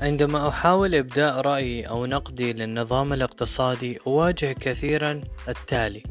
عندما 0.00 0.48
أحاول 0.48 0.94
إبداء 0.94 1.40
رأيي 1.40 1.88
أو 1.88 2.06
نقدي 2.06 2.52
للنظام 2.52 3.12
الاقتصادي 3.12 3.98
أواجه 4.06 4.52
كثيرا 4.52 5.20
التالي. 5.48 6.02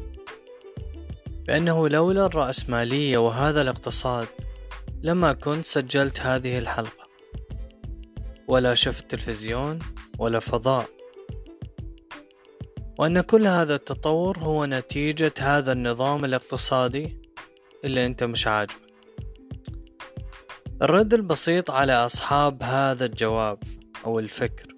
بأنه 1.46 1.88
لولا 1.88 2.26
الرأسمالية 2.26 3.18
وهذا 3.18 3.62
الاقتصاد 3.62 4.28
لما 5.02 5.32
كنت 5.32 5.64
سجلت 5.64 6.20
هذه 6.20 6.58
الحلقة. 6.58 7.08
ولا 8.48 8.74
شفت 8.74 9.10
تلفزيون 9.10 9.78
ولا 10.18 10.38
فضاء. 10.38 10.86
وأن 12.98 13.20
كل 13.20 13.46
هذا 13.46 13.74
التطور 13.74 14.38
هو 14.38 14.64
نتيجة 14.64 15.34
هذا 15.38 15.72
النظام 15.72 16.24
الاقتصادي 16.24 17.22
اللي 17.84 18.06
أنت 18.06 18.24
مش 18.24 18.46
عاجبك 18.46 18.90
الرد 20.82 21.14
البسيط 21.14 21.70
على 21.70 21.92
أصحاب 21.92 22.62
هذا 22.62 23.04
الجواب 23.04 23.58
أو 24.04 24.18
الفكر. 24.18 24.74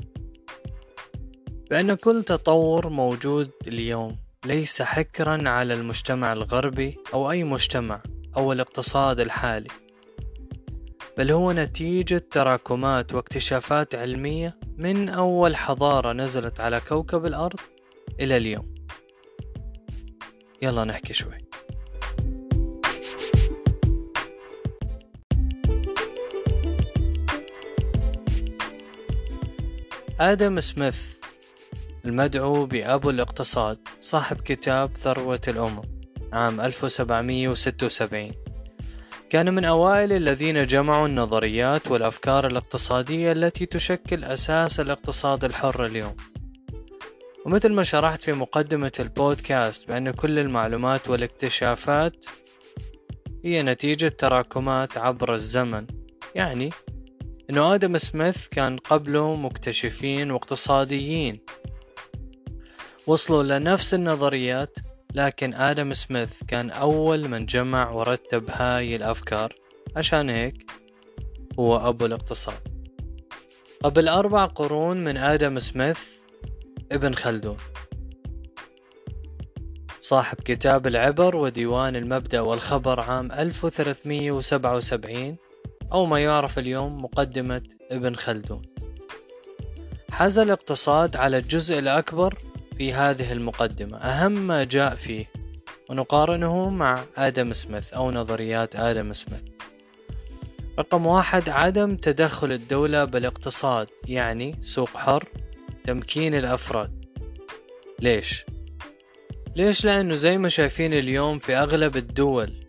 بأن 1.70 1.94
كل 1.94 2.22
تطور 2.22 2.88
موجود 2.88 3.50
اليوم 3.66 4.16
ليس 4.46 4.82
حكرا 4.82 5.48
على 5.48 5.74
المجتمع 5.74 6.32
الغربي 6.32 6.98
أو 7.14 7.30
أي 7.30 7.44
مجتمع 7.44 8.02
أو 8.36 8.52
الاقتصاد 8.52 9.20
الحالي 9.20 9.68
بل 11.18 11.30
هو 11.30 11.52
نتيجة 11.52 12.24
تراكمات 12.30 13.14
واكتشافات 13.14 13.94
علمية 13.94 14.58
من 14.77 15.08
أول 15.08 15.56
حضارة 15.56 16.12
نزلت 16.12 16.60
على 16.60 16.80
كوكب 16.80 17.27
الأرض 17.27 17.60
إلى 18.20 18.36
اليوم. 18.36 18.74
يلا 20.62 20.84
نحكي 20.84 21.12
شوي. 21.12 21.38
آدم 30.23 30.61
سميث 30.61 31.19
المدعو 32.05 32.67
بأبو 32.67 33.11
الاقتصاد 33.11 33.78
صاحب 34.01 34.41
كتاب 34.41 34.97
ثروة 34.97 35.41
الأمم 35.48 35.83
عام 36.33 36.61
1776 36.61 38.33
كان 39.31 39.55
من 39.55 39.65
أوائل 39.65 40.12
الذين 40.12 40.67
جمعوا 40.67 41.06
النظريات 41.06 41.91
والأفكار 41.91 42.47
الاقتصادية 42.47 43.33
التي 43.33 43.67
تشكل 43.67 44.25
أساس 44.25 44.81
الاقتصاد 44.81 45.45
الحر 45.45 45.84
اليوم. 45.84 46.17
ومثل 47.47 47.73
ما 47.73 47.83
شرحت 47.83 48.23
في 48.23 48.33
مقدمة 48.33 48.93
البودكاست 49.00 49.89
بأن 49.89 50.11
كل 50.11 50.39
المعلومات 50.39 51.09
والاكتشافات 51.09 52.27
هي 53.45 53.62
نتيجة 53.62 54.09
تراكمات 54.09 54.98
عبر 54.98 55.34
الزمن 55.34 55.87
يعني 56.34 56.70
إنه 57.50 57.74
آدم 57.74 57.98
سميث 57.98 58.48
كان 58.48 58.76
قبله 58.76 59.36
مكتشفين 59.36 60.30
واقتصاديين. 60.30 61.40
وصلوا 63.06 63.42
لنفس 63.42 63.94
النظريات 63.94 64.76
لكن 65.14 65.54
آدم 65.54 65.92
سميث 65.92 66.42
كان 66.48 66.70
أول 66.70 67.28
من 67.28 67.46
جمع 67.46 67.90
ورتب 67.90 68.50
هاي 68.50 68.96
الأفكار. 68.96 69.54
عشان 69.96 70.30
هيك 70.30 70.70
هو 71.58 71.88
ابو 71.88 72.06
الاقتصاد. 72.06 72.58
قبل 73.82 74.08
أربع 74.08 74.44
قرون 74.44 75.04
من 75.04 75.16
آدم 75.16 75.58
سميث 75.58 76.00
ابن 76.92 77.14
خلدون. 77.14 77.56
صاحب 80.00 80.38
كتاب 80.44 80.86
العبر 80.86 81.36
وديوان 81.36 81.96
المبدأ 81.96 82.40
والخبر 82.40 83.00
عام 83.00 83.32
1377 83.32 85.36
أو 85.92 86.06
ما 86.06 86.18
يعرف 86.18 86.58
اليوم 86.58 87.04
مقدمة 87.04 87.62
ابن 87.90 88.14
خلدون. 88.14 88.62
حاز 90.10 90.38
الاقتصاد 90.38 91.16
على 91.16 91.38
الجزء 91.38 91.78
الأكبر 91.78 92.38
في 92.78 92.92
هذه 92.92 93.32
المقدمة. 93.32 93.97
أهم 93.97 94.32
ما 94.32 94.64
جاء 94.64 94.94
فيه 94.94 95.26
ونقارنه 95.91 96.70
مع 96.70 97.04
آدم 97.16 97.52
سميث 97.52 97.92
أو 97.92 98.10
نظريات 98.10 98.76
آدم 98.76 99.12
سميث. 99.12 99.42
رقم 100.78 101.06
واحد 101.06 101.48
عدم 101.48 101.97
تدخل 101.97 102.52
الدولة 102.52 103.04
بالاقتصاد 103.04 103.88
يعني 104.08 104.58
سوق 104.62 104.88
حر 104.88 105.28
تمكين 105.84 106.34
الأفراد. 106.34 107.04
ليش؟ 108.00 108.44
ليش؟ 109.56 109.84
لأنه 109.84 110.14
زي 110.14 110.38
ما 110.38 110.48
شايفين 110.48 110.94
اليوم 110.94 111.38
في 111.38 111.56
أغلب 111.56 111.97
الدول 111.97 112.62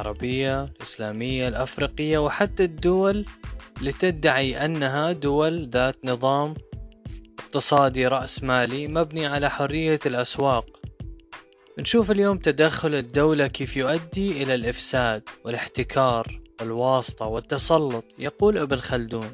العربية 0.00 0.64
الإسلامية 0.64 1.48
الأفريقية 1.48 2.18
وحتى 2.18 2.64
الدول 2.64 3.24
اللي 3.78 3.92
تدعي 3.92 4.64
أنها 4.64 5.12
دول 5.12 5.68
ذات 5.68 5.96
نظام 6.04 6.54
اقتصادي 7.38 8.06
رأسمالي 8.06 8.88
مبني 8.88 9.26
على 9.26 9.50
حرية 9.50 10.00
الأسواق. 10.06 10.66
نشوف 11.78 12.10
اليوم 12.10 12.38
تدخل 12.38 12.94
الدولة 12.94 13.46
كيف 13.46 13.76
يؤدي 13.76 14.42
إلى 14.42 14.54
الإفساد 14.54 15.22
والاحتكار 15.44 16.40
والواسطة 16.60 17.26
والتسلط 17.26 18.04
يقول 18.18 18.58
ابن 18.58 18.76
خلدون 18.76 19.30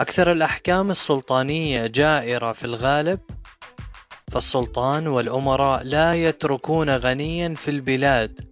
أكثر 0.00 0.32
الأحكام 0.32 0.90
السلطانية 0.90 1.86
جائرة 1.86 2.52
في 2.52 2.64
الغالب 2.64 3.20
فالسلطان 4.32 5.06
والأمراء 5.06 5.82
لا 5.82 6.14
يتركون 6.14 6.90
غنيا 6.90 7.54
في 7.54 7.70
البلاد 7.70 8.49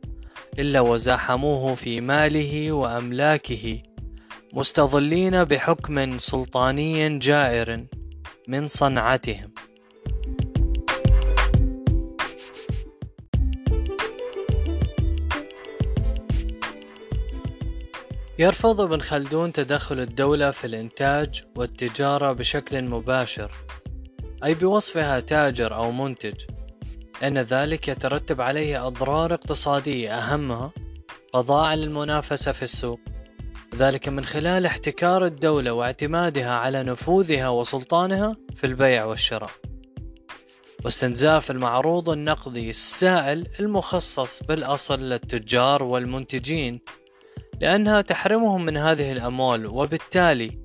إلا 0.59 0.81
وزاحموه 0.81 1.75
في 1.75 2.01
ماله 2.01 2.73
وأملاكه 2.73 3.83
مستظلين 4.53 5.45
بحكم 5.45 6.19
سلطاني 6.19 7.19
جائر 7.19 7.87
من 8.49 8.67
صنعتهم. 8.67 9.55
يرفض 18.39 18.81
ابن 18.81 19.01
خلدون 19.01 19.53
تدخل 19.53 20.01
الدولة 20.01 20.51
في 20.51 20.67
الإنتاج 20.67 21.45
والتجارة 21.57 22.33
بشكل 22.33 22.83
مباشر 22.83 23.51
أي 24.45 24.55
بوصفها 24.55 25.21
تاجر 25.21 25.75
أو 25.75 25.93
منتج. 25.93 26.58
لأن 27.23 27.39
ذلك 27.39 27.89
يترتب 27.89 28.41
عليه 28.41 28.87
أضرار 28.87 29.35
اقتصادية 29.35 30.19
أهمها 30.19 30.71
قضاء 31.33 31.65
على 31.65 31.85
المنافسة 31.85 32.53
في 32.53 32.63
السوق. 32.63 33.01
ذلك 33.75 34.09
من 34.09 34.25
خلال 34.25 34.67
احتكار 34.67 35.25
الدولة 35.25 35.73
واعتمادها 35.73 36.55
على 36.55 36.83
نفوذها 36.83 37.49
وسلطانها 37.49 38.37
في 38.55 38.65
البيع 38.65 39.05
والشراء. 39.05 39.51
واستنزاف 40.85 41.51
المعروض 41.51 42.11
النقدي 42.11 42.71
السائل 42.71 43.47
المخصص 43.61 44.43
بالأصل 44.43 45.01
للتجار 45.01 45.83
والمنتجين. 45.83 46.81
لأنها 47.61 48.01
تحرمهم 48.01 48.65
من 48.65 48.77
هذه 48.77 49.13
الأموال 49.13 49.67
وبالتالي 49.67 50.59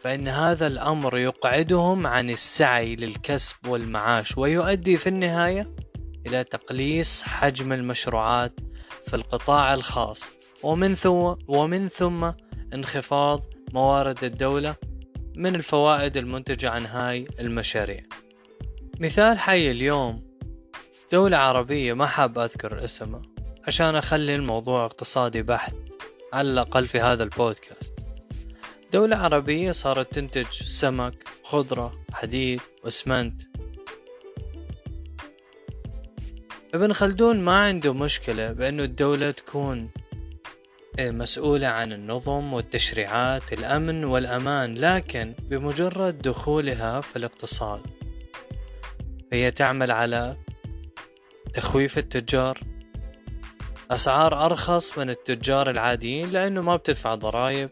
فإن 0.00 0.28
هذا 0.28 0.66
الأمر 0.66 1.18
يقعدهم 1.18 2.06
عن 2.06 2.30
السعي 2.30 2.96
للكسب 2.96 3.56
والمعاش 3.68 4.38
ويؤدي 4.38 4.96
في 4.96 5.08
النهاية 5.08 5.76
إلى 6.26 6.44
تقليص 6.44 7.22
حجم 7.22 7.72
المشروعات 7.72 8.60
في 9.06 9.16
القطاع 9.16 9.74
الخاص. 9.74 10.30
ومن 10.62 10.94
ثم 10.94 11.34
ومن 11.48 11.88
ثم 11.88 12.30
انخفاض 12.74 13.42
موارد 13.72 14.24
الدولة 14.24 14.74
من 15.36 15.54
الفوائد 15.54 16.16
المنتجة 16.16 16.70
عن 16.70 16.86
هاي 16.86 17.28
المشاريع. 17.40 18.00
مثال 19.00 19.38
حي 19.38 19.70
اليوم 19.70 20.26
دولة 21.12 21.36
عربية 21.36 21.92
ما 21.92 22.06
حاب 22.06 22.38
أذكر 22.38 22.84
اسمها 22.84 23.22
عشان 23.66 23.96
أخلي 23.96 24.34
الموضوع 24.34 24.84
اقتصادي 24.84 25.42
بحت 25.42 25.76
على 26.32 26.50
الأقل 26.50 26.86
في 26.86 27.00
هذا 27.00 27.22
البودكاست. 27.22 27.94
دولة 28.92 29.16
عربية 29.16 29.72
صارت 29.72 30.14
تنتج 30.14 30.50
سمك 30.50 31.28
خضرة 31.44 31.92
حديد 32.12 32.60
واسمنت 32.84 33.42
ابن 36.76 36.92
خلدون 36.92 37.40
ما 37.40 37.64
عنده 37.64 37.94
مشكلة 37.94 38.52
بأنه 38.52 38.82
الدولة 38.82 39.30
تكون 39.30 39.88
إيه، 40.98 41.10
مسؤولة 41.10 41.66
عن 41.66 41.92
النظم 41.92 42.52
والتشريعات 42.52 43.52
الأمن 43.52 44.04
والأمان 44.04 44.74
لكن 44.74 45.34
بمجرد 45.42 46.18
دخولها 46.18 47.00
في 47.00 47.16
الاقتصاد 47.16 47.80
هي 49.32 49.50
تعمل 49.50 49.90
على 49.90 50.36
تخويف 51.54 51.98
التجار. 51.98 52.60
أسعار 53.90 54.46
أرخص 54.46 54.98
من 54.98 55.10
التجار 55.10 55.70
العاديين 55.70 56.30
لأنه 56.30 56.60
ما 56.60 56.76
بتدفع 56.76 57.14
ضرائب. 57.14 57.70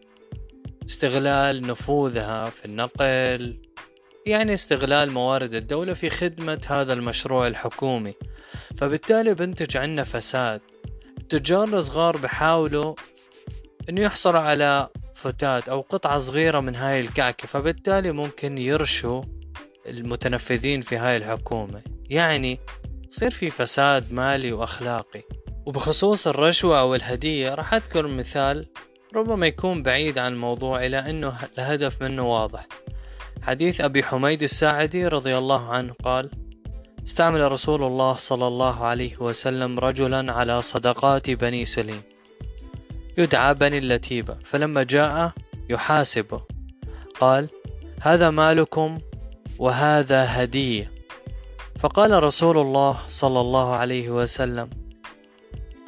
استغلال 0.86 1.66
نفوذها 1.66 2.50
في 2.50 2.64
النقل 2.64 3.56
يعني 4.26 4.54
استغلال 4.54 5.12
موارد 5.12 5.54
الدولة 5.54 5.92
في 5.92 6.10
خدمة 6.10 6.60
هذا 6.66 6.92
المشروع 6.92 7.46
الحكومي. 7.46 8.14
فبالتالي 8.76 9.34
بنتج 9.34 9.76
عنا 9.76 10.02
فساد. 10.02 10.60
التجار 11.18 11.64
الصغار 11.64 12.16
بحاولوا 12.16 12.94
إنه 13.88 14.00
يحصلوا 14.00 14.40
على 14.40 14.88
فتات 15.14 15.68
أو 15.68 15.80
قطعة 15.80 16.18
صغيرة 16.18 16.60
من 16.60 16.76
هاي 16.76 17.00
الكعكة 17.00 17.46
فبالتالي 17.46 18.12
ممكن 18.12 18.58
يرشوا 18.58 19.22
المتنفذين 19.86 20.80
في 20.80 20.96
هاي 20.96 21.16
الحكومة. 21.16 21.82
يعني 22.10 22.60
يصير 23.08 23.30
في 23.30 23.50
فساد 23.50 24.12
مالي 24.12 24.52
وأخلاقي. 24.52 25.22
وبخصوص 25.66 26.26
الرشوة 26.26 26.80
أو 26.80 26.94
الهدية 26.94 27.54
راح 27.54 27.74
أذكر 27.74 28.06
مثال 28.06 28.66
ربما 29.14 29.46
يكون 29.46 29.82
بعيد 29.82 30.18
عن 30.18 30.32
الموضوع 30.32 30.86
إلى 30.86 30.98
أنه 30.98 31.36
الهدف 31.58 32.02
منه 32.02 32.32
واضح. 32.32 32.66
حديث 33.46 33.80
أبي 33.80 34.02
حميد 34.02 34.42
الساعدي 34.42 35.06
رضي 35.08 35.38
الله 35.38 35.68
عنه 35.68 35.94
قال 36.04 36.30
استعمل 37.04 37.52
رسول 37.52 37.82
الله 37.82 38.12
صلى 38.12 38.46
الله 38.46 38.84
عليه 38.84 39.16
وسلم 39.20 39.78
رجلا 39.78 40.32
على 40.32 40.62
صدقات 40.62 41.30
بني 41.30 41.64
سليم. 41.64 42.02
يدعى 43.18 43.54
بني 43.54 43.78
اللتيبة 43.78 44.36
فلما 44.44 44.82
جاء 44.82 45.32
يحاسبه. 45.70 46.42
قال 47.20 47.48
هذا 48.00 48.30
مالكم 48.30 48.98
وهذا 49.58 50.24
هدية. 50.28 50.92
فقال 51.78 52.22
رسول 52.22 52.58
الله 52.58 52.98
صلى 53.08 53.40
الله 53.40 53.74
عليه 53.74 54.10
وسلم 54.10 54.70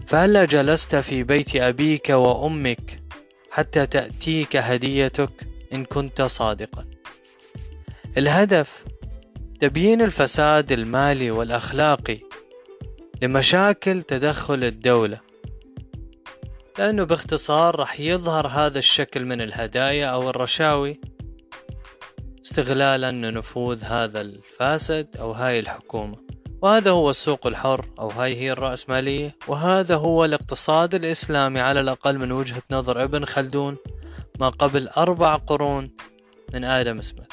فهلا 0.06 0.44
جلست 0.44 0.96
في 0.96 1.22
بيت 1.22 1.56
أبيك 1.56 2.08
وأمك 2.08 3.02
حتى 3.50 3.86
تأتيك 3.86 4.56
هديتك 4.56 5.46
إن 5.72 5.84
كنت 5.84 6.22
صادقا. 6.22 6.95
الهدف 8.16 8.84
تبيين 9.60 10.02
الفساد 10.02 10.72
المالي 10.72 11.30
والأخلاقي 11.30 12.18
لمشاكل 13.22 14.02
تدخل 14.02 14.64
الدولة. 14.64 15.20
لأنه 16.78 17.04
باختصار 17.04 17.80
رح 17.80 18.00
يظهر 18.00 18.46
هذا 18.46 18.78
الشكل 18.78 19.24
من 19.24 19.40
الهدايا 19.40 20.06
أو 20.06 20.30
الرشاوي 20.30 21.00
استغلالا 22.44 23.12
لنفوذ 23.12 23.84
هذا 23.84 24.20
الفاسد 24.20 25.16
أو 25.20 25.32
هاي 25.32 25.58
الحكومة. 25.58 26.16
وهذا 26.62 26.90
هو 26.90 27.10
السوق 27.10 27.46
الحر 27.46 27.86
أو 27.98 28.08
هاي 28.08 28.36
هي 28.36 28.52
الرأسمالية. 28.52 29.36
وهذا 29.48 29.96
هو 29.96 30.24
الاقتصاد 30.24 30.94
الإسلامي 30.94 31.60
على 31.60 31.80
الأقل 31.80 32.18
من 32.18 32.32
وجهة 32.32 32.62
نظر 32.70 33.04
ابن 33.04 33.24
خلدون 33.24 33.76
ما 34.40 34.48
قبل 34.48 34.88
أربع 34.88 35.36
قرون 35.36 35.90
من 36.54 36.64
آدم 36.64 37.00
سميث 37.00 37.25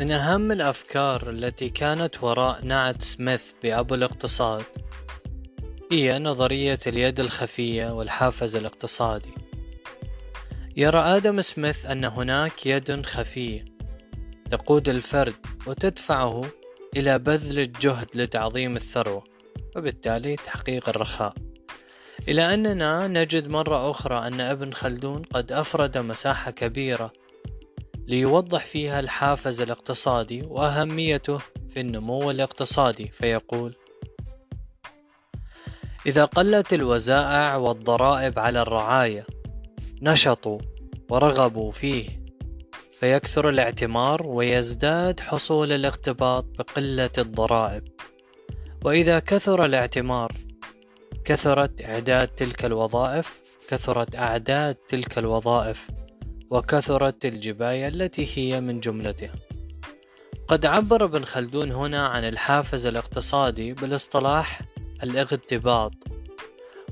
من 0.00 0.12
أهم 0.12 0.52
الأفكار 0.52 1.30
التي 1.30 1.68
كانت 1.68 2.22
وراء 2.22 2.64
نعت 2.64 3.02
سميث 3.02 3.52
بأبو 3.62 3.94
الاقتصاد 3.94 4.64
هي 5.92 6.18
نظرية 6.18 6.78
اليد 6.86 7.20
الخفية 7.20 7.90
والحافز 7.90 8.56
الاقتصادي. 8.56 9.34
يرى 10.76 10.98
آدم 10.98 11.40
سميث 11.40 11.86
أن 11.86 12.04
هناك 12.04 12.66
يد 12.66 13.06
خفية 13.06 13.64
تقود 14.50 14.88
الفرد 14.88 15.34
وتدفعه 15.66 16.44
إلى 16.96 17.18
بذل 17.18 17.58
الجهد 17.58 18.08
لتعظيم 18.14 18.76
الثروة 18.76 19.24
وبالتالي 19.76 20.36
تحقيق 20.36 20.88
الرخاء. 20.88 21.34
إلى 22.28 22.54
أننا 22.54 23.08
نجد 23.08 23.48
مرة 23.48 23.90
أخرى 23.90 24.26
أن 24.26 24.40
ابن 24.40 24.72
خلدون 24.72 25.22
قد 25.22 25.52
أفرد 25.52 25.98
مساحة 25.98 26.50
كبيرة 26.50 27.12
ليوضح 28.10 28.64
فيها 28.64 29.00
الحافز 29.00 29.60
الاقتصادي 29.60 30.42
وأهميته 30.42 31.38
في 31.68 31.80
النمو 31.80 32.30
الاقتصادي 32.30 33.06
فيقول 33.06 33.74
إذا 36.06 36.24
قلت 36.24 36.72
الوزائع 36.72 37.56
والضرائب 37.56 38.38
على 38.38 38.62
الرعاية 38.62 39.26
نشطوا 40.02 40.58
ورغبوا 41.10 41.72
فيه 41.72 42.08
فيكثر 42.92 43.48
الاعتمار 43.48 44.26
ويزداد 44.26 45.20
حصول 45.20 45.72
الاختباط 45.72 46.44
بقلة 46.58 47.10
الضرائب. 47.18 47.88
وإذا 48.84 49.18
كثر 49.18 49.64
الاعتمار 49.64 50.32
كثرت 51.24 51.82
إعداد 51.82 52.28
تلك 52.28 52.64
الوظائف 52.64 53.40
كثرت 53.68 54.16
أعداد 54.16 54.74
تلك 54.74 55.18
الوظائف 55.18 55.99
وكثرت 56.50 57.24
الجباية 57.24 57.88
التي 57.88 58.28
هي 58.34 58.60
من 58.60 58.80
جملتها 58.80 59.34
قد 60.48 60.66
عبر 60.66 61.04
ابن 61.04 61.24
خلدون 61.24 61.72
هنا 61.72 62.06
عن 62.06 62.24
الحافز 62.24 62.86
الاقتصادي 62.86 63.72
بالاصطلاح 63.72 64.62
الاغتباط 65.02 65.92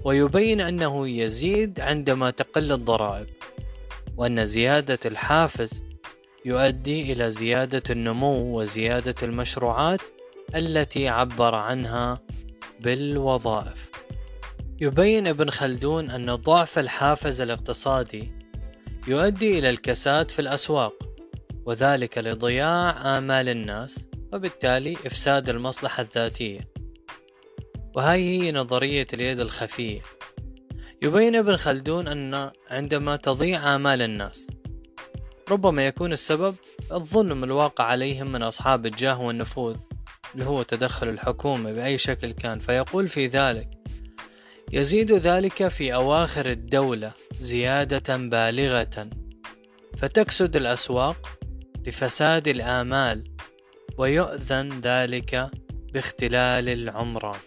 ويبين 0.05 0.61
أنه 0.61 1.09
يزيد 1.09 1.81
عندما 1.81 2.31
تقل 2.31 2.73
الضرائب 2.73 3.27
وأن 4.17 4.45
زيادة 4.45 4.99
الحافز 5.05 5.83
يؤدي 6.45 7.13
إلى 7.13 7.31
زيادة 7.31 7.83
النمو 7.91 8.61
وزيادة 8.61 9.15
المشروعات 9.23 10.01
التي 10.55 11.09
عبر 11.09 11.55
عنها 11.55 12.21
بالوظائف. 12.81 13.91
يبين 14.81 15.27
ابن 15.27 15.51
خلدون 15.51 16.11
أن 16.11 16.35
ضعف 16.35 16.79
الحافز 16.79 17.41
الاقتصادي 17.41 18.38
يؤدي 19.07 19.59
إلى 19.59 19.71
الكساد 19.71 20.31
في 20.31 20.39
الأسواق 20.39 20.95
وذلك 21.65 22.19
لضياع 22.19 23.19
آمال 23.19 23.49
الناس 23.49 24.07
وبالتالي 24.33 24.97
إفساد 25.07 25.49
المصلحة 25.49 26.01
الذاتية. 26.01 26.61
وهاي 27.95 28.23
هي 28.23 28.53
نظرية 28.53 29.07
اليد 29.13 29.41
الخفية. 29.41 30.01
يبين 31.03 31.37
ابن 31.37 31.57
خلدون 31.57 32.09
أن 32.09 32.51
عندما 32.71 33.17
تضيع 33.17 33.75
آمال 33.75 34.03
الناس 34.03 34.47
ربما 35.51 35.87
يكون 35.87 36.13
السبب 36.13 36.55
الظلم 36.93 37.45
الواقع 37.45 37.85
عليهم 37.85 38.33
من 38.33 38.43
أصحاب 38.43 38.87
الجاه 38.87 39.21
والنفوذ 39.21 39.77
اللي 40.35 40.45
هو 40.45 40.63
تدخل 40.63 41.09
الحكومة 41.09 41.73
بأي 41.73 41.99
شكل 41.99 42.33
كان. 42.33 42.59
فيقول 42.59 43.09
في 43.09 43.27
ذلك 43.27 43.69
يزيد 44.73 45.13
ذلك 45.13 45.69
في 45.69 45.95
أواخر 45.95 46.51
الدولة 46.51 47.13
زيادة 47.41 48.17
بالغة. 48.17 49.11
فتكسد 49.97 50.57
الأسواق 50.57 51.39
لفساد 51.87 52.49
الآمال 52.49 53.25
ويؤذن 53.99 54.81
ذلك 54.81 55.51
باختلال 55.93 56.69
العمران 56.69 57.39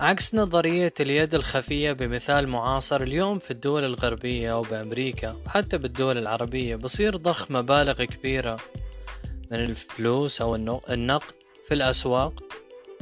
عكس 0.00 0.34
نظرية 0.34 0.94
اليد 1.00 1.34
الخفية 1.34 1.92
بمثال 1.92 2.48
معاصر 2.48 3.02
اليوم 3.02 3.38
في 3.38 3.50
الدول 3.50 3.84
الغربية 3.84 4.52
أو 4.52 4.60
بأمريكا 4.60 5.36
وحتى 5.46 5.78
بالدول 5.78 6.18
العربية 6.18 6.76
بصير 6.76 7.16
ضخ 7.16 7.50
مبالغ 7.50 8.04
كبيرة 8.04 8.58
من 9.50 9.60
الفلوس 9.60 10.42
أو 10.42 10.54
النقد 10.90 11.34
في 11.68 11.74
الأسواق 11.74 12.42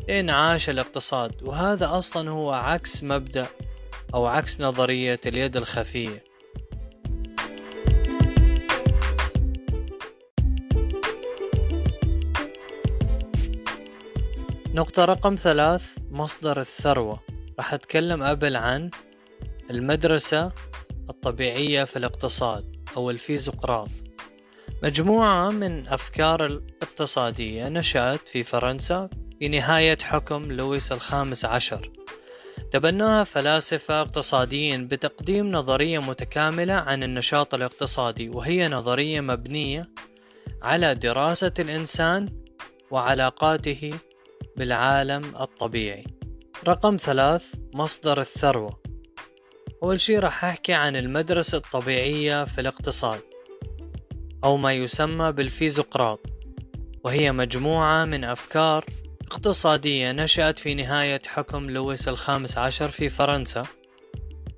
لإنعاش 0.08 0.70
الاقتصاد. 0.70 1.42
وهذا 1.42 1.98
أصلا 1.98 2.30
هو 2.30 2.52
عكس 2.52 3.04
مبدأ 3.04 3.46
أو 4.14 4.26
عكس 4.26 4.60
نظرية 4.60 5.20
اليد 5.26 5.56
الخفية. 5.56 6.29
نقطة 14.80 15.04
رقم 15.04 15.34
ثلاث 15.34 15.98
مصدر 16.10 16.60
الثروة. 16.60 17.20
راح 17.58 17.74
أتكلم 17.74 18.22
قبل 18.22 18.56
عن 18.56 18.90
المدرسة 19.70 20.52
الطبيعية 21.10 21.84
في 21.84 21.96
الاقتصاد 21.96 22.76
أو 22.96 23.10
الفيزقراط 23.10 23.88
مجموعة 24.82 25.50
من 25.50 25.88
أفكار 25.88 26.46
الاقتصادية 26.46 27.68
نشأت 27.68 28.28
في 28.28 28.42
فرنسا 28.42 29.08
في 29.38 29.48
نهاية 29.48 29.98
حكم 30.02 30.52
لويس 30.52 30.92
الخامس 30.92 31.44
عشر. 31.44 31.90
تبناها 32.72 33.24
فلاسفة 33.24 34.00
اقتصاديين 34.00 34.88
بتقديم 34.88 35.52
نظرية 35.52 35.98
متكاملة 35.98 36.74
عن 36.74 37.02
النشاط 37.02 37.54
الاقتصادي 37.54 38.28
وهي 38.28 38.68
نظرية 38.68 39.20
مبنية 39.20 39.88
على 40.62 40.94
دراسة 40.94 41.54
الإنسان 41.58 42.28
وعلاقاته 42.90 43.92
بالعالم 44.56 45.36
الطبيعي. 45.40 46.04
رقم 46.68 46.96
ثلاث 46.96 47.54
مصدر 47.74 48.20
الثروة. 48.20 48.80
أول 49.82 50.00
شي 50.00 50.18
راح 50.18 50.44
أحكي 50.44 50.72
عن 50.72 50.96
المدرسة 50.96 51.58
الطبيعية 51.58 52.44
في 52.44 52.60
الاقتصاد 52.60 53.20
أو 54.44 54.56
ما 54.56 54.72
يسمى 54.72 55.32
بالفيزقراط 55.32 56.20
وهي 57.04 57.32
مجموعة 57.32 58.04
من 58.04 58.24
أفكار 58.24 58.84
اقتصادية 59.22 60.12
نشأت 60.12 60.58
في 60.58 60.74
نهاية 60.74 61.22
حكم 61.26 61.70
لويس 61.70 62.08
الخامس 62.08 62.58
عشر 62.58 62.88
في 62.88 63.08
فرنسا. 63.08 63.64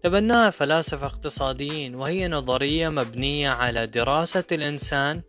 تبناها 0.02 0.50
فلاسفة 0.50 1.06
اقتصاديين 1.06 1.94
وهي 1.94 2.28
نظرية 2.28 2.88
مبنية 2.88 3.48
على 3.50 3.86
دراسة 3.86 4.44
الإنسان 4.52 5.22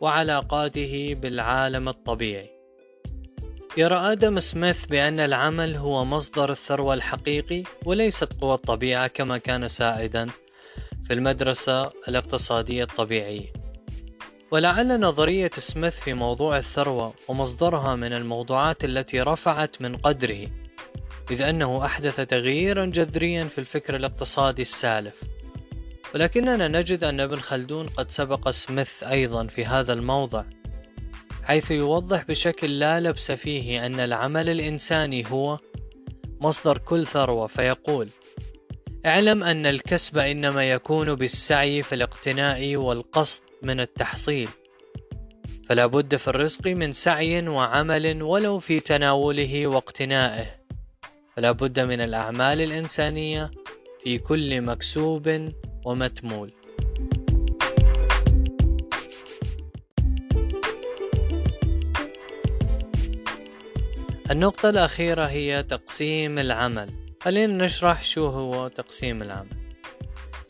وعلاقاته 0.00 1.16
بالعالم 1.20 1.88
الطبيعي. 1.88 2.53
يرى 3.76 3.96
آدم 3.96 4.40
سميث 4.40 4.86
بأن 4.86 5.20
العمل 5.20 5.74
هو 5.74 6.04
مصدر 6.04 6.50
الثروة 6.50 6.94
الحقيقي 6.94 7.62
وليست 7.84 8.32
قوى 8.40 8.54
الطبيعة 8.54 9.06
كما 9.06 9.38
كان 9.38 9.68
سائدا 9.68 10.26
في 11.04 11.12
المدرسة 11.14 11.92
الاقتصادية 12.08 12.82
الطبيعية. 12.82 13.52
ولعل 14.50 15.00
نظرية 15.00 15.50
سميث 15.58 16.00
في 16.00 16.14
موضوع 16.14 16.58
الثروة 16.58 17.14
ومصدرها 17.28 17.96
من 17.96 18.12
الموضوعات 18.12 18.84
التي 18.84 19.20
رفعت 19.20 19.82
من 19.82 19.96
قدره 19.96 20.46
إذ 21.30 21.42
أنه 21.42 21.84
أحدث 21.84 22.20
تغييرا 22.20 22.86
جذريا 22.86 23.44
في 23.44 23.58
الفكر 23.58 23.96
الاقتصادي 23.96 24.62
السالف. 24.62 25.22
ولكننا 26.14 26.68
نجد 26.68 27.04
أن 27.04 27.20
ابن 27.20 27.36
خلدون 27.36 27.86
قد 27.86 28.10
سبق 28.10 28.50
سميث 28.50 29.04
أيضا 29.04 29.46
في 29.46 29.64
هذا 29.66 29.92
الموضع. 29.92 30.44
حيث 31.44 31.70
يوضح 31.70 32.24
بشكل 32.24 32.78
لا 32.78 33.00
لبس 33.00 33.32
فيه 33.32 33.86
أن 33.86 34.00
العمل 34.00 34.48
الإنساني 34.50 35.24
هو 35.30 35.58
مصدر 36.40 36.78
كل 36.78 37.06
ثروة 37.06 37.46
فيقول 37.46 38.08
اعلم 39.06 39.44
أن 39.44 39.66
الكسب 39.66 40.18
إنما 40.18 40.70
يكون 40.70 41.14
بالسعي 41.14 41.82
في 41.82 41.94
الاقتناء 41.94 42.76
والقصد 42.76 43.42
من 43.62 43.80
التحصيل 43.80 44.48
فلا 45.68 45.86
بد 45.86 46.16
في 46.16 46.28
الرزق 46.28 46.66
من 46.66 46.92
سعي 46.92 47.48
وعمل 47.48 48.22
ولو 48.22 48.58
في 48.58 48.80
تناوله 48.80 49.66
واقتنائه 49.66 50.46
فلا 51.36 51.52
بد 51.52 51.80
من 51.80 52.00
الأعمال 52.00 52.60
الإنسانية 52.60 53.50
في 54.04 54.18
كل 54.18 54.60
مكسوب 54.60 55.52
ومتمول. 55.84 56.52
النقطة 64.30 64.68
الأخيرة 64.70 65.26
هي 65.26 65.62
تقسيم 65.62 66.38
العمل. 66.38 66.90
خلينا 67.22 67.64
نشرح 67.64 68.02
شو 68.02 68.26
هو 68.26 68.68
تقسيم 68.68 69.22
العمل. 69.22 69.56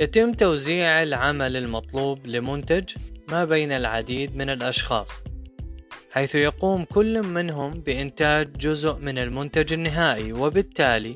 يتم 0.01 0.33
توزيع 0.33 1.03
العمل 1.03 1.57
المطلوب 1.57 2.27
لمنتج 2.27 2.91
ما 3.29 3.45
بين 3.45 3.73
العديد 3.73 4.37
من 4.37 4.51
الأشخاص 4.51 5.23
حيث 6.13 6.35
يقوم 6.35 6.85
كل 6.85 7.23
منهم 7.23 7.71
بإنتاج 7.71 8.53
جزء 8.53 8.95
من 8.95 9.19
المنتج 9.19 9.73
النهائي 9.73 10.33
وبالتالي 10.33 11.15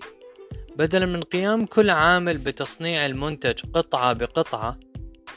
بدلا 0.77 1.07
من 1.07 1.23
قيام 1.23 1.67
كل 1.67 1.91
عامل 1.91 2.39
بتصنيع 2.39 3.07
المنتج 3.07 3.61
قطعة 3.75 4.13
بقطعة 4.13 4.79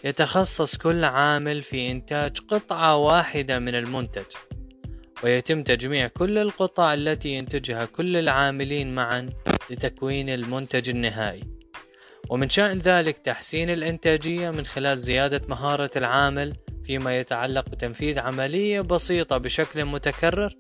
يتخصص 0.04 0.78
كل 0.78 1.04
عامل 1.04 1.62
في 1.62 1.92
إنتاج 1.92 2.38
قطعة 2.48 2.98
واحدة 2.98 3.60
من 3.60 3.76
المنتج. 3.76 4.26
ويتم 5.24 5.64
تجميع 5.64 6.08
كل 6.08 6.38
القطع 6.38 6.94
التي 6.94 7.30
ينتجها 7.30 7.86
كل 7.86 8.18
العاملين 8.18 8.96
معا 8.96 9.30
لتكوين 9.70 10.30
المنتج 10.30 10.90
النهائي. 10.90 11.44
ومن 12.30 12.50
شأن 12.50 12.78
ذلك 12.78 13.18
تحسين 13.18 13.70
الإنتاجية 13.70 14.50
من 14.50 14.66
خلال 14.66 15.00
زيادة 15.00 15.42
مهارة 15.48 15.92
العامل 15.96 16.54
فيما 16.84 17.20
يتعلق 17.20 17.70
بتنفيذ 17.70 18.20
عملية 18.20 18.82
بسيطة 18.82 19.38
بشكل 19.38 19.86
متكرر 19.86 20.56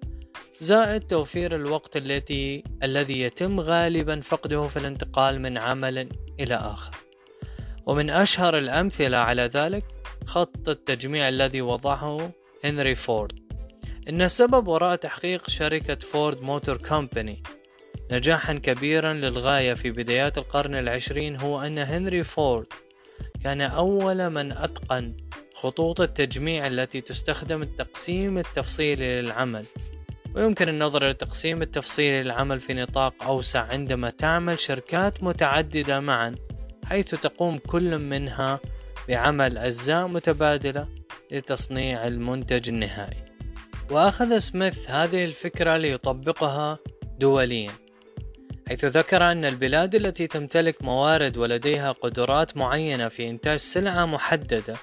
زائد 0.59 1.01
توفير 1.01 1.55
الوقت 1.55 1.97
التي 1.97 2.63
الذي 2.83 3.21
يتم 3.21 3.59
غالبا 3.59 4.19
فقده 4.19 4.67
في 4.67 4.77
الانتقال 4.77 5.41
من 5.41 5.57
عمل 5.57 6.09
إلى 6.39 6.55
آخر. 6.55 6.95
ومن 7.85 8.09
أشهر 8.09 8.57
الأمثلة 8.57 9.17
على 9.17 9.41
ذلك 9.41 9.83
خط 10.25 10.69
التجميع 10.69 11.29
الذي 11.29 11.61
وضعه 11.61 12.31
هنري 12.63 12.95
فورد. 12.95 13.40
إن 14.09 14.21
السبب 14.21 14.67
وراء 14.67 14.95
تحقيق 14.95 15.49
شركة 15.49 15.95
Ford 15.95 16.41
Motor 16.41 16.77
Company. 16.77 17.43
نجاحا 18.11 18.53
كبيرا 18.53 19.13
للغاية 19.13 19.73
في 19.73 19.91
بدايات 19.91 20.37
القرن 20.37 20.75
العشرين 20.75 21.35
هو 21.35 21.61
أن 21.61 21.77
هنري 21.77 22.23
فورد 22.23 22.65
كان 23.43 23.61
أول 23.61 24.29
من 24.29 24.51
أتقن 24.51 25.17
خطوط 25.55 26.01
التجميع 26.01 26.67
التي 26.67 27.01
تستخدم 27.01 27.61
التقسيم 27.61 28.37
التفصيلي 28.37 29.21
للعمل. 29.21 29.65
ويمكن 30.35 30.69
النظر 30.69 31.03
للتقسيم 31.03 31.61
التفصيلي 31.61 32.23
للعمل 32.23 32.59
في 32.59 32.73
نطاق 32.73 33.23
أوسع 33.23 33.61
عندما 33.61 34.09
تعمل 34.09 34.59
شركات 34.59 35.23
متعددة 35.23 35.99
معا 35.99 36.35
حيث 36.85 37.09
تقوم 37.09 37.57
كل 37.57 37.97
منها 37.97 38.59
بعمل 39.09 39.57
أجزاء 39.57 40.07
متبادلة 40.07 40.87
لتصنيع 41.31 42.07
المنتج 42.07 42.69
النهائي. 42.69 43.30
وأخذ 43.91 44.37
سميث 44.37 44.89
هذه 44.89 45.25
الفكرة 45.25 45.77
ليطبقها 45.77 46.79
دوليا 47.19 47.71
حيث 48.67 48.85
ذكر 48.85 49.31
أن 49.31 49.45
البلاد 49.45 49.95
التي 49.95 50.27
تمتلك 50.27 50.83
موارد 50.83 51.37
ولديها 51.37 51.91
قدرات 51.91 52.57
معينة 52.57 53.07
في 53.07 53.29
إنتاج 53.29 53.55
سلعة 53.55 54.05
محددة 54.05 54.75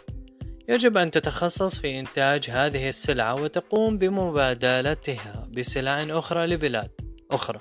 يجب 0.69 0.97
أن 0.97 1.11
تتخصص 1.11 1.81
في 1.81 2.01
إنتاج 2.01 2.51
هذه 2.51 2.89
السلعة 2.89 3.43
وتقوم 3.43 3.99
بمبادلتها 3.99 5.49
بسلع 5.51 6.07
أخرى 6.11 6.47
لبلاد 6.47 6.91
أخرى 7.31 7.61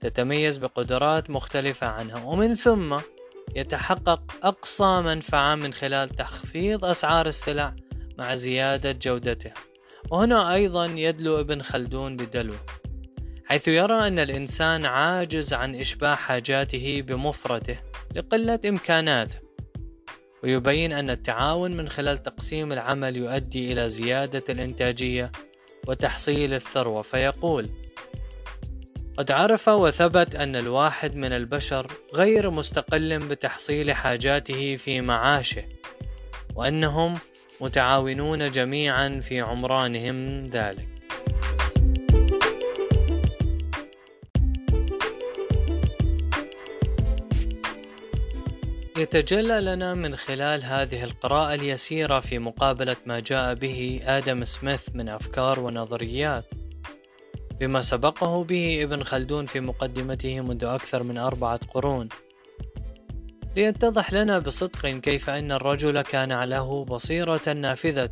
تتميز 0.00 0.56
بقدرات 0.56 1.30
مختلفة 1.30 1.86
عنها. 1.86 2.24
ومن 2.24 2.54
ثم 2.54 2.96
يتحقق 3.56 4.22
أقصى 4.42 5.00
منفعة 5.00 5.54
من 5.54 5.72
خلال 5.72 6.08
تخفيض 6.08 6.84
أسعار 6.84 7.26
السلع 7.26 7.74
مع 8.18 8.34
زيادة 8.34 8.92
جودتها. 8.92 9.69
وهنا 10.10 10.54
أيضا 10.54 10.86
يدلو 10.86 11.40
ابن 11.40 11.62
خلدون 11.62 12.16
بدلو 12.16 12.54
حيث 13.44 13.68
يرى 13.68 14.06
أن 14.06 14.18
الإنسان 14.18 14.84
عاجز 14.84 15.52
عن 15.52 15.74
إشباع 15.74 16.14
حاجاته 16.14 17.02
بمفرده 17.06 17.82
لقلة 18.16 18.60
إمكاناته 18.68 19.38
ويبين 20.42 20.92
أن 20.92 21.10
التعاون 21.10 21.76
من 21.76 21.88
خلال 21.88 22.22
تقسيم 22.22 22.72
العمل 22.72 23.16
يؤدي 23.16 23.72
إلى 23.72 23.88
زيادة 23.88 24.44
الإنتاجية 24.48 25.32
وتحصيل 25.88 26.54
الثروة 26.54 27.02
فيقول 27.02 27.70
قد 29.18 29.30
عرف 29.30 29.68
وثبت 29.68 30.34
أن 30.36 30.56
الواحد 30.56 31.16
من 31.16 31.32
البشر 31.32 31.86
غير 32.14 32.50
مستقل 32.50 33.18
بتحصيل 33.18 33.92
حاجاته 33.92 34.76
في 34.76 35.00
معاشه 35.00 35.64
وأنهم 36.54 37.14
متعاونون 37.60 38.50
جميعا 38.50 39.20
في 39.20 39.40
عمرانهم 39.40 40.46
ذلك. 40.46 40.88
يتجلى 48.96 49.60
لنا 49.60 49.94
من 49.94 50.16
خلال 50.16 50.64
هذه 50.64 51.04
القراءة 51.04 51.54
اليسيرة 51.54 52.20
في 52.20 52.38
مقابلة 52.38 52.96
ما 53.06 53.20
جاء 53.20 53.54
به 53.54 54.00
آدم 54.04 54.44
سميث 54.44 54.88
من 54.94 55.08
أفكار 55.08 55.60
ونظريات. 55.60 56.44
بما 57.60 57.82
سبقه 57.82 58.44
به 58.44 58.82
ابن 58.82 59.02
خلدون 59.02 59.46
في 59.46 59.60
مقدمته 59.60 60.40
منذ 60.40 60.64
أكثر 60.64 61.02
من 61.02 61.18
أربعة 61.18 61.60
قرون. 61.74 62.08
ليتضح 63.56 64.12
لنا 64.12 64.38
بصدق 64.38 64.86
كيف 64.86 65.30
أن 65.30 65.52
الرجل 65.52 66.02
كان 66.02 66.42
له 66.44 66.84
بصيرة 66.84 67.52
نافذة 67.52 68.10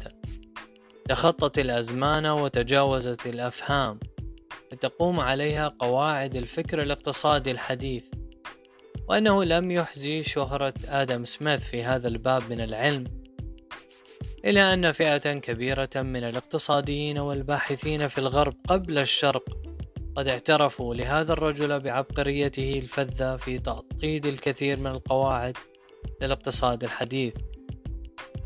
تخطت 1.09 1.59
الأزمان 1.59 2.26
وتجاوزت 2.26 3.26
الأفهام 3.26 4.00
لتقوم 4.73 5.21
عليها 5.21 5.68
قواعد 5.78 6.37
الفكر 6.37 6.83
الاقتصادي 6.83 7.50
الحديث. 7.50 8.09
وأنه 9.09 9.45
لم 9.45 9.71
يحزي 9.71 10.23
شهرة 10.23 10.75
آدم 10.88 11.25
سميث 11.25 11.64
في 11.71 11.85
هذا 11.85 12.09
الباب 12.09 12.42
من 12.50 12.61
العلم 12.61 13.04
إلى 14.45 14.73
أن 14.75 14.92
فئة 14.92 15.33
كبيرة 15.33 15.90
من 15.97 16.25
الاقتصاديين 16.25 17.18
والباحثين 17.18 18.09
في 18.09 18.18
الغرب 18.18 18.54
قبل 18.68 18.99
الشرق 18.99 19.67
قد 20.18 20.28
اعترفوا 20.28 20.94
لهذا 20.94 21.32
الرجل 21.32 21.80
بعبقريته 21.80 22.78
الفذة 22.78 23.37
في 23.37 23.58
تعقيد 23.58 24.26
الكثير 24.26 24.80
من 24.80 24.87
القواعد 24.87 25.56
للاقتصاد 26.22 26.84
الحديث. 26.84 27.34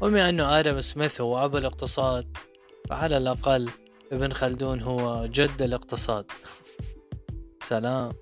وبما 0.00 0.28
أن 0.28 0.40
آدم 0.40 0.80
سميث 0.80 1.20
هو 1.20 1.44
أبو 1.44 1.58
الاقتصاد 1.58 2.36
فعلى 2.88 3.16
الأقل 3.16 3.70
ابن 4.12 4.32
خلدون 4.32 4.80
هو 4.80 5.26
جد 5.26 5.62
الاقتصاد. 5.62 6.24
سلام. 7.72 8.12